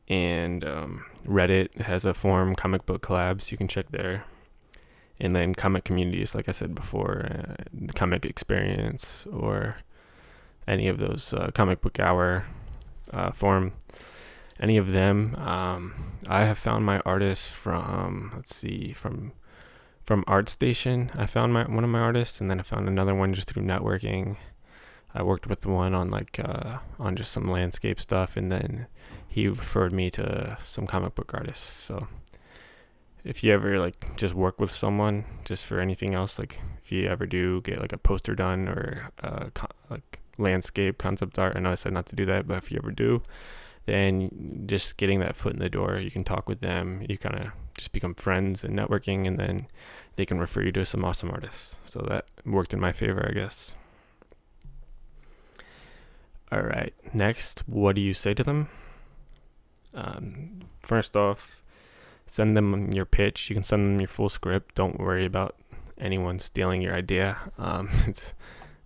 And 0.07 0.63
um, 0.65 1.05
Reddit 1.25 1.81
has 1.81 2.05
a 2.05 2.13
forum, 2.13 2.55
comic 2.55 2.85
book 2.85 3.01
collabs. 3.01 3.51
You 3.51 3.57
can 3.57 3.67
check 3.67 3.91
there. 3.91 4.25
And 5.19 5.35
then 5.35 5.53
comic 5.53 5.83
communities, 5.83 6.33
like 6.33 6.49
I 6.49 6.51
said 6.51 6.73
before, 6.73 7.27
uh, 7.29 7.63
the 7.73 7.93
comic 7.93 8.25
experience 8.25 9.27
or 9.31 9.77
any 10.67 10.87
of 10.87 10.97
those 10.97 11.33
uh, 11.33 11.51
comic 11.53 11.81
book 11.81 11.99
hour 11.99 12.45
uh, 13.11 13.31
forum 13.31 13.73
any 14.59 14.77
of 14.77 14.91
them. 14.91 15.35
Um, 15.35 15.93
I 16.27 16.45
have 16.45 16.57
found 16.57 16.85
my 16.85 16.99
artists 17.05 17.49
from 17.49 18.31
let's 18.35 18.55
see 18.55 18.93
from 18.93 19.31
from 20.03 20.23
ArtStation. 20.25 21.15
I 21.17 21.25
found 21.25 21.53
my 21.53 21.63
one 21.63 21.83
of 21.83 21.89
my 21.89 21.99
artists, 21.99 22.41
and 22.41 22.49
then 22.49 22.59
I 22.59 22.63
found 22.63 22.87
another 22.87 23.15
one 23.15 23.33
just 23.33 23.47
through 23.47 23.63
networking. 23.63 24.37
I 25.13 25.23
worked 25.23 25.47
with 25.47 25.65
one 25.65 25.95
on 25.95 26.09
like 26.09 26.39
uh, 26.39 26.79
on 26.99 27.15
just 27.15 27.31
some 27.31 27.49
landscape 27.49 27.99
stuff, 27.99 28.37
and 28.37 28.51
then 28.51 28.87
he 29.27 29.47
referred 29.47 29.93
me 29.93 30.09
to 30.11 30.57
some 30.63 30.87
comic 30.87 31.15
book 31.15 31.33
artists. 31.33 31.83
So 31.83 32.07
if 33.23 33.43
you 33.43 33.53
ever 33.53 33.79
like 33.79 34.15
just 34.17 34.33
work 34.33 34.59
with 34.59 34.71
someone 34.71 35.25
just 35.45 35.65
for 35.65 35.79
anything 35.79 36.13
else, 36.13 36.39
like 36.39 36.59
if 36.83 36.91
you 36.91 37.07
ever 37.07 37.25
do 37.25 37.61
get 37.61 37.79
like 37.79 37.93
a 37.93 37.97
poster 37.97 38.35
done 38.35 38.67
or 38.67 39.11
uh, 39.21 39.49
co- 39.53 39.67
like 39.89 40.19
landscape 40.37 40.97
concept 40.97 41.37
art, 41.37 41.55
I 41.55 41.59
know 41.59 41.71
I 41.71 41.75
said 41.75 41.93
not 41.93 42.05
to 42.07 42.15
do 42.15 42.25
that, 42.25 42.47
but 42.47 42.57
if 42.57 42.71
you 42.71 42.79
ever 42.81 42.91
do, 42.91 43.21
then 43.89 44.65
just 44.67 44.97
getting 44.97 45.19
that 45.19 45.35
foot 45.35 45.53
in 45.53 45.59
the 45.59 45.69
door, 45.69 45.99
you 45.99 46.11
can 46.11 46.23
talk 46.23 46.47
with 46.47 46.61
them. 46.61 47.03
You 47.09 47.17
kind 47.17 47.35
of 47.35 47.47
just 47.75 47.91
become 47.91 48.13
friends 48.13 48.63
and 48.63 48.77
networking, 48.77 49.27
and 49.27 49.37
then 49.37 49.67
they 50.15 50.25
can 50.25 50.39
refer 50.39 50.61
you 50.61 50.71
to 50.73 50.85
some 50.85 51.03
awesome 51.03 51.31
artists. 51.31 51.77
So 51.83 52.01
that 52.07 52.25
worked 52.45 52.73
in 52.73 52.79
my 52.79 52.91
favor, 52.91 53.25
I 53.27 53.33
guess. 53.33 53.75
All 56.51 56.61
right, 56.61 56.93
next, 57.13 57.59
what 57.67 57.95
do 57.95 58.01
you 58.01 58.13
say 58.13 58.33
to 58.33 58.43
them? 58.43 58.69
Um, 59.93 60.61
first 60.81 61.15
off, 61.15 61.61
send 62.25 62.55
them 62.55 62.91
your 62.91 63.05
pitch. 63.05 63.49
You 63.49 63.55
can 63.55 63.63
send 63.63 63.83
them 63.83 63.99
your 63.99 64.07
full 64.07 64.29
script. 64.29 64.75
Don't 64.75 64.99
worry 64.99 65.25
about 65.25 65.55
anyone 65.99 66.39
stealing 66.39 66.81
your 66.81 66.93
idea. 66.93 67.37
Um, 67.57 67.89
it's 68.07 68.33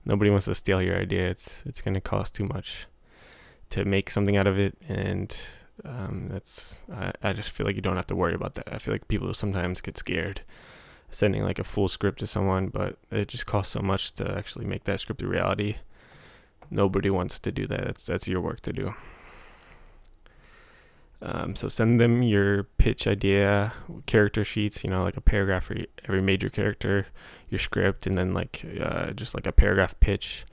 nobody 0.06 0.30
wants 0.30 0.46
to 0.46 0.56
steal 0.56 0.82
your 0.82 0.98
idea. 0.98 1.30
It's 1.30 1.64
it's 1.66 1.82
going 1.82 1.94
to 1.94 2.02
cost 2.02 2.36
too 2.36 2.46
much 2.46 2.88
to 3.74 3.84
make 3.86 4.12
something 4.12 4.38
out 4.38 4.46
of 4.46 4.60
it, 4.60 4.78
and 4.88 5.36
um, 5.84 6.28
that's 6.30 6.84
I, 6.94 7.12
I 7.24 7.34
just 7.34 7.50
feel 7.50 7.66
like 7.66 7.76
you 7.76 7.82
don't 7.82 7.96
have 7.96 8.06
to 8.08 8.16
worry 8.16 8.36
about 8.36 8.54
that. 8.54 8.72
I 8.72 8.78
feel 8.78 8.94
like 8.94 9.08
people 9.08 9.34
sometimes 9.34 9.82
get 9.82 9.98
scared 9.98 10.42
sending 11.10 11.44
like 11.44 11.58
a 11.58 11.64
full 11.64 11.88
script 11.88 12.20
to 12.20 12.28
someone, 12.28 12.68
but 12.68 12.98
it 13.10 13.28
just 13.28 13.48
costs 13.48 13.74
so 13.74 13.80
much 13.82 14.12
to 14.14 14.38
actually 14.38 14.66
make 14.66 14.84
that 14.84 15.00
script 15.00 15.24
a 15.24 15.28
reality. 15.28 15.78
Nobody 16.70 17.10
wants 17.10 17.40
to 17.40 17.52
do 17.52 17.66
that. 17.66 17.84
That's 17.86 18.06
that's 18.06 18.28
your 18.28 18.42
work 18.42 18.62
to 18.62 18.74
do. 18.74 18.94
Um, 21.24 21.56
so 21.56 21.68
send 21.68 22.00
them 22.00 22.22
your 22.22 22.64
pitch 22.78 23.08
idea, 23.08 23.74
character 24.06 24.44
sheets, 24.44 24.84
you 24.84 24.90
know, 24.92 25.04
like 25.04 25.18
a 25.18 25.22
paragraph 25.22 25.64
for 25.64 25.78
every 26.08 26.22
major 26.22 26.50
character, 26.50 27.08
your 27.50 27.60
script, 27.60 28.06
and 28.06 28.18
then 28.20 28.34
like 28.34 28.64
uh, 28.80 29.12
just 29.14 29.34
like 29.34 29.48
a 29.48 29.52
paragraph 29.52 30.00
pitch 30.00 30.46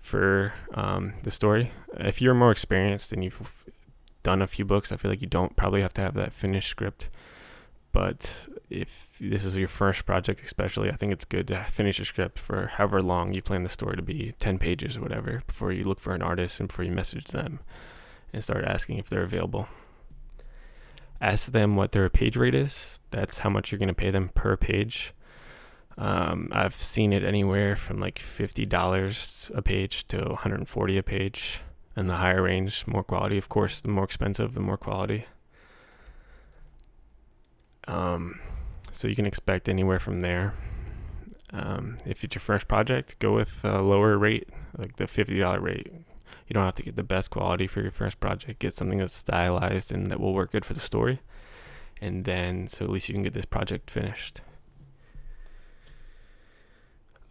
for 0.00 0.54
um, 0.74 1.14
the 1.22 1.30
story. 1.30 1.72
If 1.94 2.22
you're 2.22 2.34
more 2.34 2.50
experienced 2.50 3.12
and 3.12 3.22
you've 3.24 3.64
done 4.22 4.42
a 4.42 4.46
few 4.46 4.64
books, 4.64 4.92
I 4.92 4.96
feel 4.96 5.10
like 5.10 5.22
you 5.22 5.28
don't 5.28 5.56
probably 5.56 5.82
have 5.82 5.94
to 5.94 6.02
have 6.02 6.14
that 6.14 6.32
finished 6.32 6.68
script. 6.68 7.08
But 7.92 8.48
if 8.70 9.08
this 9.18 9.44
is 9.44 9.56
your 9.56 9.68
first 9.68 10.04
project, 10.04 10.42
especially, 10.44 10.90
I 10.90 10.94
think 10.94 11.12
it's 11.12 11.24
good 11.24 11.48
to 11.48 11.64
finish 11.64 11.98
a 11.98 12.04
script 12.04 12.38
for 12.38 12.66
however 12.66 13.02
long 13.02 13.32
you 13.32 13.42
plan 13.42 13.62
the 13.62 13.68
story 13.68 13.96
to 13.96 14.02
be 14.02 14.34
10 14.38 14.58
pages 14.58 14.96
or 14.96 15.00
whatever 15.00 15.42
before 15.46 15.72
you 15.72 15.84
look 15.84 16.00
for 16.00 16.14
an 16.14 16.22
artist 16.22 16.60
and 16.60 16.68
before 16.68 16.84
you 16.84 16.92
message 16.92 17.26
them 17.26 17.60
and 18.32 18.44
start 18.44 18.64
asking 18.64 18.98
if 18.98 19.08
they're 19.08 19.22
available. 19.22 19.68
Ask 21.20 21.50
them 21.52 21.76
what 21.76 21.92
their 21.92 22.08
page 22.08 22.36
rate 22.36 22.54
is. 22.54 23.00
That's 23.10 23.38
how 23.38 23.50
much 23.50 23.72
you're 23.72 23.78
going 23.78 23.88
to 23.88 23.94
pay 23.94 24.10
them 24.10 24.30
per 24.34 24.56
page. 24.56 25.14
Um, 25.98 26.48
I've 26.52 26.76
seen 26.76 27.12
it 27.12 27.24
anywhere 27.24 27.74
from 27.74 27.98
like 27.98 28.20
fifty 28.20 28.64
dollars 28.64 29.50
a 29.52 29.60
page 29.60 30.06
to 30.08 30.18
140 30.18 30.96
a 30.96 31.02
page, 31.02 31.60
and 31.96 32.08
the 32.08 32.16
higher 32.16 32.42
range, 32.42 32.86
more 32.86 33.02
quality. 33.02 33.36
Of 33.36 33.48
course, 33.48 33.80
the 33.80 33.88
more 33.88 34.04
expensive, 34.04 34.54
the 34.54 34.60
more 34.60 34.76
quality. 34.76 35.26
Um, 37.88 38.38
so 38.92 39.08
you 39.08 39.16
can 39.16 39.26
expect 39.26 39.68
anywhere 39.68 39.98
from 39.98 40.20
there. 40.20 40.54
Um, 41.52 41.98
if 42.06 42.22
it's 42.22 42.36
your 42.36 42.40
first 42.40 42.68
project, 42.68 43.18
go 43.18 43.34
with 43.34 43.64
a 43.64 43.82
lower 43.82 44.16
rate, 44.16 44.48
like 44.76 44.96
the 44.96 45.08
fifty 45.08 45.36
dollar 45.36 45.60
rate. 45.60 45.90
You 46.46 46.54
don't 46.54 46.64
have 46.64 46.76
to 46.76 46.82
get 46.82 46.94
the 46.94 47.02
best 47.02 47.30
quality 47.30 47.66
for 47.66 47.82
your 47.82 47.90
first 47.90 48.20
project. 48.20 48.60
Get 48.60 48.72
something 48.72 48.98
that's 48.98 49.14
stylized 49.14 49.90
and 49.90 50.06
that 50.06 50.20
will 50.20 50.32
work 50.32 50.52
good 50.52 50.64
for 50.64 50.74
the 50.74 50.80
story, 50.80 51.22
and 52.00 52.24
then 52.24 52.68
so 52.68 52.84
at 52.84 52.90
least 52.92 53.08
you 53.08 53.14
can 53.14 53.22
get 53.22 53.32
this 53.32 53.46
project 53.46 53.90
finished. 53.90 54.42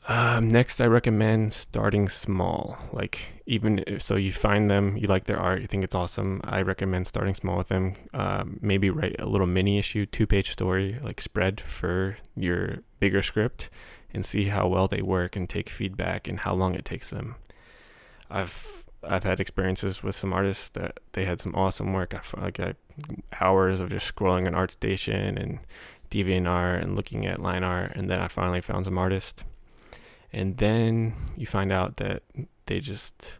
Um, 0.09 0.47
next, 0.47 0.79
I 0.79 0.85
recommend 0.85 1.53
starting 1.53 2.07
small. 2.07 2.77
Like, 2.93 3.43
even 3.45 3.83
if, 3.85 4.01
so, 4.01 4.15
you 4.15 4.31
find 4.31 4.69
them, 4.69 4.95
you 4.95 5.05
like 5.07 5.25
their 5.25 5.37
art, 5.37 5.59
you 5.59 5.67
think 5.67 5.83
it's 5.83 5.95
awesome. 5.95 6.39
I 6.45 6.61
recommend 6.61 7.07
starting 7.07 7.35
small 7.35 7.57
with 7.57 7.67
them. 7.67 7.95
Um, 8.13 8.57
maybe 8.61 8.89
write 8.89 9.17
a 9.19 9.25
little 9.25 9.47
mini 9.47 9.77
issue, 9.77 10.05
two 10.05 10.25
page 10.25 10.51
story, 10.51 10.97
like 11.03 11.19
spread 11.19 11.59
for 11.59 12.17
your 12.37 12.77
bigger 13.01 13.21
script 13.21 13.69
and 14.13 14.25
see 14.25 14.45
how 14.45 14.67
well 14.67 14.87
they 14.87 15.01
work 15.01 15.35
and 15.35 15.49
take 15.49 15.69
feedback 15.69 16.29
and 16.29 16.39
how 16.39 16.53
long 16.53 16.73
it 16.73 16.85
takes 16.85 17.09
them. 17.09 17.35
I've 18.29 18.85
I've 19.03 19.23
had 19.23 19.39
experiences 19.39 20.03
with 20.03 20.15
some 20.15 20.33
artists 20.33 20.69
that 20.71 20.99
they 21.11 21.25
had 21.25 21.39
some 21.39 21.53
awesome 21.53 21.93
work. 21.93 22.13
I 22.15 22.19
felt 22.19 22.43
like 22.43 22.59
I, 22.59 22.73
hours 23.39 23.79
of 23.79 23.89
just 23.89 24.13
scrolling 24.13 24.47
on 24.47 24.53
ArtStation 24.53 25.41
and 25.41 25.59
DeviantArt 26.09 26.81
and 26.81 26.95
looking 26.95 27.25
at 27.25 27.41
line 27.41 27.63
art, 27.63 27.91
and 27.95 28.09
then 28.09 28.19
I 28.19 28.27
finally 28.27 28.61
found 28.61 28.85
some 28.85 28.97
artists 28.97 29.43
and 30.31 30.57
then 30.57 31.13
you 31.35 31.45
find 31.45 31.71
out 31.71 31.97
that 31.97 32.23
they 32.65 32.79
just 32.79 33.39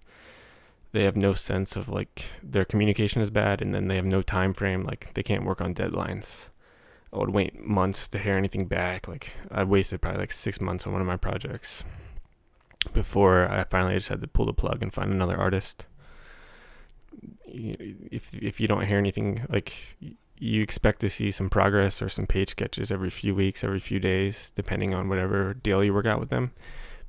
they 0.94 1.04
have 1.04 1.16
no 1.16 1.34
sense 1.34 1.76
of 1.76 1.90
like 1.90 2.26
their 2.42 2.66
communication 2.66 3.22
is 3.22 3.30
bad 3.30 3.62
and 3.62 3.74
then 3.74 3.88
they 3.88 3.96
have 3.96 4.06
no 4.06 4.22
time 4.22 4.54
frame 4.54 4.84
like 4.84 5.14
they 5.14 5.24
can't 5.24 5.46
work 5.46 5.62
on 5.62 5.74
deadlines. 5.74 6.50
I 7.14 7.18
would 7.20 7.30
wait 7.30 7.60
months 7.60 8.08
to 8.10 8.20
hear 8.20 8.36
anything 8.36 8.68
back 8.68 9.08
like 9.08 9.38
i 9.50 9.64
wasted 9.64 10.02
probably 10.02 10.20
like 10.20 10.32
six 10.32 10.60
months 10.60 10.86
on 10.86 10.92
one 10.92 11.02
of 11.02 11.08
my 11.08 11.16
projects 11.16 11.86
before 12.94 13.48
i 13.50 13.64
finally 13.64 13.96
just 13.96 14.10
had 14.10 14.22
to 14.22 14.28
pull 14.28 14.46
the 14.46 14.54
plug 14.54 14.84
and 14.84 14.94
find 14.94 15.12
another 15.12 15.38
artist. 15.38 15.88
If 17.46 18.34
if 18.36 18.60
you 18.60 18.68
don't 18.68 18.86
hear 18.86 18.98
anything 18.98 19.46
like 19.50 19.98
you 20.40 20.62
expect 20.62 21.00
to 21.02 21.10
see 21.10 21.32
some 21.32 21.50
progress 21.50 22.02
or 22.02 22.10
some 22.10 22.28
page 22.28 22.52
sketches 22.52 22.92
every 22.92 23.10
few 23.10 23.34
weeks, 23.34 23.64
every 23.64 23.80
few 23.80 24.00
days, 24.00 24.52
depending 24.56 24.94
on 24.94 25.10
whatever 25.10 25.54
deal 25.54 25.84
you 25.84 25.94
work 25.94 26.06
out 26.06 26.20
with 26.20 26.30
them. 26.30 26.52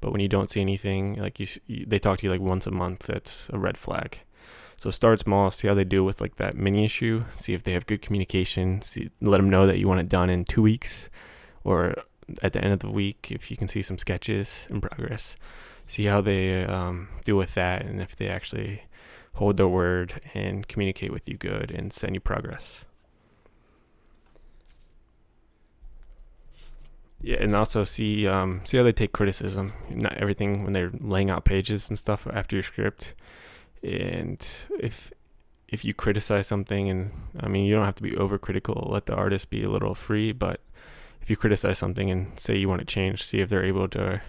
But 0.00 0.12
when 0.12 0.20
you 0.20 0.28
don't 0.28 0.50
see 0.50 0.60
anything, 0.60 1.14
like 1.14 1.40
you, 1.40 1.46
you, 1.66 1.84
they 1.86 1.98
talk 1.98 2.18
to 2.18 2.26
you 2.26 2.30
like 2.30 2.40
once 2.40 2.66
a 2.66 2.70
month, 2.70 3.06
that's 3.06 3.50
a 3.52 3.58
red 3.58 3.76
flag. 3.76 4.20
So 4.76 4.90
start 4.90 5.18
small, 5.20 5.50
see 5.50 5.66
how 5.66 5.74
they 5.74 5.84
do 5.84 6.04
with 6.04 6.20
like 6.20 6.36
that 6.36 6.56
mini 6.56 6.84
issue, 6.84 7.24
see 7.34 7.52
if 7.52 7.64
they 7.64 7.72
have 7.72 7.86
good 7.86 8.00
communication, 8.00 8.80
see, 8.82 9.10
let 9.20 9.38
them 9.38 9.50
know 9.50 9.66
that 9.66 9.78
you 9.78 9.88
want 9.88 10.00
it 10.00 10.08
done 10.08 10.30
in 10.30 10.44
two 10.44 10.62
weeks 10.62 11.10
or 11.64 11.94
at 12.42 12.52
the 12.52 12.62
end 12.62 12.72
of 12.72 12.80
the 12.80 12.90
week 12.90 13.32
if 13.32 13.50
you 13.50 13.56
can 13.56 13.66
see 13.66 13.82
some 13.82 13.98
sketches 13.98 14.68
in 14.70 14.80
progress. 14.80 15.36
See 15.86 16.04
how 16.04 16.20
they 16.20 16.64
um, 16.64 17.08
do 17.24 17.34
with 17.34 17.54
that 17.54 17.84
and 17.84 18.00
if 18.00 18.14
they 18.14 18.28
actually 18.28 18.82
hold 19.34 19.56
their 19.56 19.68
word 19.68 20.20
and 20.34 20.68
communicate 20.68 21.12
with 21.12 21.28
you 21.28 21.36
good 21.36 21.72
and 21.72 21.92
send 21.92 22.14
you 22.14 22.20
progress. 22.20 22.84
Yeah, 27.20 27.36
and 27.40 27.54
also 27.56 27.84
see 27.84 28.26
um, 28.26 28.60
see 28.64 28.76
how 28.76 28.84
they 28.84 28.92
take 28.92 29.12
criticism. 29.12 29.72
Not 29.90 30.14
everything 30.14 30.64
when 30.64 30.72
they're 30.72 30.92
laying 31.00 31.30
out 31.30 31.44
pages 31.44 31.88
and 31.88 31.98
stuff 31.98 32.26
after 32.32 32.54
your 32.56 32.62
script, 32.62 33.14
and 33.82 34.46
if 34.78 35.12
if 35.68 35.84
you 35.84 35.94
criticize 35.94 36.46
something, 36.46 36.88
and 36.88 37.10
I 37.40 37.48
mean 37.48 37.66
you 37.66 37.74
don't 37.74 37.84
have 37.84 37.96
to 37.96 38.02
be 38.02 38.12
overcritical. 38.12 38.90
Let 38.90 39.06
the 39.06 39.14
artist 39.14 39.50
be 39.50 39.64
a 39.64 39.70
little 39.70 39.94
free, 39.94 40.32
but 40.32 40.60
if 41.20 41.28
you 41.28 41.36
criticize 41.36 41.78
something 41.78 42.10
and 42.10 42.38
say 42.38 42.56
you 42.56 42.68
want 42.68 42.80
to 42.80 42.86
change, 42.86 43.24
see 43.24 43.40
if 43.40 43.48
they're 43.48 43.64
able 43.64 43.88
to 43.88 44.22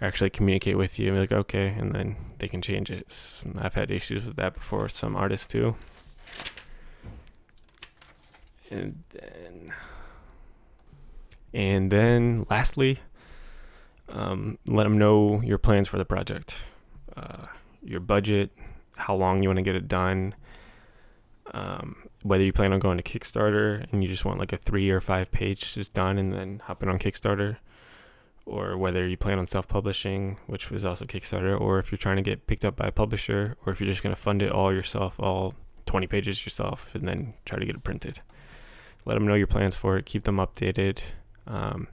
actually 0.00 0.30
communicate 0.30 0.76
with 0.76 0.98
you 0.98 1.14
like 1.14 1.30
okay, 1.30 1.68
and 1.68 1.94
then 1.94 2.16
they 2.38 2.48
can 2.48 2.60
change 2.60 2.90
it. 2.90 3.42
I've 3.56 3.74
had 3.74 3.92
issues 3.92 4.24
with 4.24 4.36
that 4.36 4.54
before. 4.54 4.88
Some 4.88 5.14
artists 5.14 5.46
too. 5.46 5.76
And 8.70 9.04
then 9.12 9.72
and 11.54 11.90
then 11.90 12.46
lastly, 12.50 12.98
um, 14.08 14.58
let 14.66 14.84
them 14.84 14.98
know 14.98 15.40
your 15.42 15.58
plans 15.58 15.88
for 15.88 15.98
the 15.98 16.04
project, 16.04 16.66
uh, 17.16 17.46
your 17.82 18.00
budget, 18.00 18.50
how 18.96 19.14
long 19.14 19.42
you 19.42 19.48
want 19.48 19.58
to 19.58 19.64
get 19.64 19.74
it 19.74 19.88
done, 19.88 20.34
um, 21.52 21.96
whether 22.22 22.44
you 22.44 22.52
plan 22.52 22.72
on 22.72 22.78
going 22.78 22.98
to 22.98 23.02
Kickstarter 23.02 23.86
and 23.90 24.02
you 24.02 24.08
just 24.08 24.24
want 24.24 24.38
like 24.38 24.52
a 24.52 24.56
three 24.56 24.90
or 24.90 25.00
five 25.00 25.30
page 25.30 25.74
just 25.74 25.92
done 25.92 26.18
and 26.18 26.32
then 26.32 26.62
hopping 26.64 26.88
on 26.88 26.98
Kickstarter, 26.98 27.56
or 28.46 28.76
whether 28.76 29.06
you 29.06 29.16
plan 29.16 29.38
on 29.38 29.46
self-publishing, 29.46 30.38
which 30.46 30.70
was 30.70 30.84
also 30.84 31.04
Kickstarter, 31.04 31.58
or 31.58 31.78
if 31.78 31.90
you're 31.90 31.98
trying 31.98 32.16
to 32.16 32.22
get 32.22 32.46
picked 32.46 32.64
up 32.64 32.76
by 32.76 32.86
a 32.86 32.92
publisher, 32.92 33.56
or 33.64 33.72
if 33.72 33.80
you're 33.80 33.90
just 33.90 34.02
going 34.02 34.14
to 34.14 34.20
fund 34.20 34.42
it 34.42 34.50
all 34.50 34.72
yourself, 34.72 35.18
all 35.18 35.54
20 35.86 36.06
pages 36.06 36.44
yourself, 36.44 36.94
and 36.94 37.06
then 37.06 37.34
try 37.44 37.58
to 37.58 37.66
get 37.66 37.76
it 37.76 37.84
printed. 37.84 38.20
Let 39.04 39.14
them 39.14 39.26
know 39.26 39.34
your 39.34 39.46
plans 39.46 39.74
for 39.74 39.96
it. 39.96 40.06
Keep 40.06 40.24
them 40.24 40.36
updated. 40.36 41.00
Um, 41.46 41.88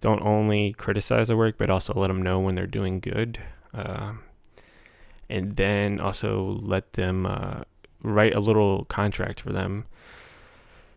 don't 0.00 0.22
only 0.22 0.72
criticize 0.72 1.28
the 1.28 1.36
work, 1.36 1.56
but 1.58 1.70
also 1.70 1.92
let 1.94 2.08
them 2.08 2.22
know 2.22 2.38
when 2.38 2.54
they're 2.54 2.66
doing 2.66 3.00
good. 3.00 3.40
Um, 3.74 4.22
and 5.28 5.56
then 5.56 6.00
also 6.00 6.58
let 6.62 6.92
them 6.94 7.26
uh, 7.26 7.62
write 8.02 8.34
a 8.34 8.40
little 8.40 8.84
contract 8.84 9.40
for 9.40 9.52
them. 9.52 9.86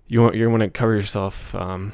You 0.08 0.22
want 0.22 0.36
you 0.36 0.50
want 0.50 0.64
to 0.64 0.70
cover 0.70 0.96
yourself. 0.96 1.54
Um, 1.56 1.92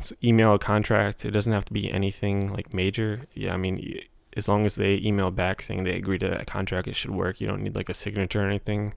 so 0.00 0.14
email 0.22 0.54
a 0.54 0.58
contract. 0.58 1.24
It 1.24 1.32
doesn't 1.32 1.52
have 1.52 1.64
to 1.66 1.72
be 1.72 1.90
anything 1.90 2.52
like 2.52 2.72
major. 2.72 3.22
Yeah, 3.34 3.54
I 3.54 3.56
mean, 3.56 4.00
as 4.36 4.48
long 4.48 4.66
as 4.66 4.76
they 4.76 4.96
email 4.96 5.30
back 5.30 5.62
saying 5.62 5.84
they 5.84 5.96
agree 5.96 6.18
to 6.18 6.28
that 6.28 6.46
contract, 6.46 6.88
it 6.88 6.94
should 6.94 7.10
work. 7.10 7.40
You 7.40 7.48
don't 7.48 7.62
need 7.62 7.74
like 7.74 7.88
a 7.88 7.94
signature 7.94 8.42
or 8.42 8.46
anything. 8.46 8.94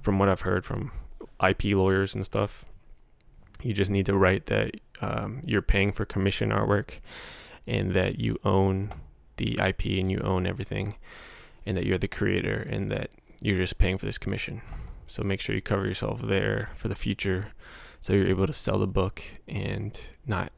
From 0.00 0.18
what 0.18 0.28
I've 0.28 0.40
heard 0.42 0.64
from 0.64 0.90
IP 1.42 1.64
lawyers 1.64 2.14
and 2.14 2.24
stuff, 2.26 2.64
you 3.62 3.72
just 3.72 3.90
need 3.90 4.06
to 4.06 4.16
write 4.16 4.46
that 4.46 4.76
um, 5.00 5.42
you're 5.44 5.62
paying 5.62 5.92
for 5.92 6.04
commission 6.04 6.50
artwork 6.50 6.94
and 7.66 7.92
that 7.92 8.18
you 8.18 8.38
own 8.44 8.92
the 9.36 9.58
IP 9.64 9.86
and 9.98 10.10
you 10.10 10.20
own 10.20 10.46
everything 10.46 10.96
and 11.64 11.76
that 11.76 11.86
you're 11.86 11.98
the 11.98 12.08
creator 12.08 12.66
and 12.68 12.90
that 12.90 13.10
you're 13.40 13.58
just 13.58 13.78
paying 13.78 13.98
for 13.98 14.06
this 14.06 14.18
commission. 14.18 14.62
So 15.06 15.22
make 15.22 15.40
sure 15.40 15.54
you 15.54 15.62
cover 15.62 15.86
yourself 15.86 16.22
there 16.22 16.70
for 16.76 16.88
the 16.88 16.94
future 16.94 17.52
so 18.00 18.12
you're 18.12 18.28
able 18.28 18.46
to 18.46 18.52
sell 18.52 18.78
the 18.78 18.86
book 18.86 19.22
and 19.46 19.98
not 20.26 20.52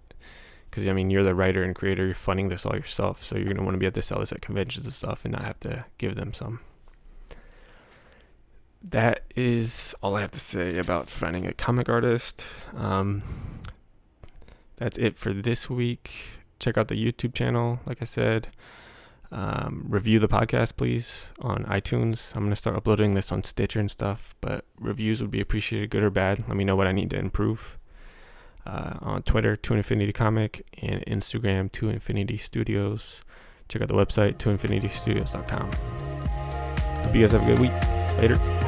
because 0.71 0.89
I 0.89 0.93
mean 0.93 1.11
you're 1.11 1.23
the 1.23 1.35
writer 1.35 1.63
and 1.63 1.75
creator, 1.75 2.05
you're 2.05 2.15
funding 2.15 2.49
this 2.49 2.67
all 2.67 2.75
yourself, 2.75 3.23
so 3.23 3.37
you're 3.37 3.47
gonna 3.47 3.63
want 3.63 3.75
to 3.75 3.79
be 3.79 3.87
able 3.87 3.95
to 3.95 4.03
sell 4.03 4.19
this 4.19 4.33
at 4.33 4.41
conventions 4.41 4.87
and 4.87 4.95
stuff 4.95 5.25
and 5.25 5.33
not 5.33 5.43
have 5.43 5.61
to 5.61 5.85
give 5.99 6.17
them 6.17 6.33
some. 6.33 6.61
That 8.87 9.23
is 9.35 9.95
all 10.03 10.15
I 10.15 10.21
have 10.21 10.31
to 10.33 10.41
say 10.41 10.77
about 10.77 11.09
finding 11.09 11.47
a 11.47 11.55
comic 11.55 11.89
artist. 11.89 12.47
Um, 12.77 13.23
that's 14.77 14.99
it 14.99 15.17
for 15.17 15.33
this 15.33 15.71
week. 15.71 16.41
Check 16.59 16.77
out 16.77 16.89
the 16.89 16.95
YouTube 16.95 17.35
channel, 17.35 17.81
like 17.87 18.03
I 18.03 18.05
said. 18.05 18.49
Um, 19.33 19.87
review 19.89 20.19
the 20.19 20.29
podcast, 20.29 20.77
please, 20.77 21.33
on 21.41 21.65
iTunes. 21.65 22.35
I'm 22.37 22.43
going 22.43 22.51
to 22.51 22.57
start 22.57 22.77
uploading 22.77 23.15
this 23.15 23.33
on 23.33 23.43
Stitcher 23.43 23.81
and 23.81 23.91
stuff, 23.91 24.35
but 24.41 24.65
reviews 24.79 25.21
would 25.21 25.31
be 25.31 25.41
appreciated, 25.41 25.91
good 25.91 26.03
or 26.03 26.11
bad. 26.11 26.45
Let 26.47 26.57
me 26.57 26.65
know 26.65 26.77
what 26.77 26.87
I 26.87 26.93
need 26.93 27.11
to 27.11 27.19
improve. 27.19 27.79
Uh, 28.67 28.99
on 29.01 29.23
Twitter, 29.23 29.57
To 29.57 29.75
Infinity 29.75 30.13
Comic, 30.13 30.67
and 30.81 31.05
Instagram, 31.07 31.73
To 31.73 31.89
Infinity 31.89 32.37
Studios. 32.37 33.23
Check 33.69 33.83
out 33.83 33.89
the 33.89 33.95
website, 33.95 34.37
toinfinitystudios.com. 34.37 35.73
Hope 37.03 37.15
you 37.15 37.21
guys 37.23 37.33
have 37.33 37.43
a 37.43 37.47
good 37.47 37.59
week. 37.59 37.73
Later. 38.19 38.64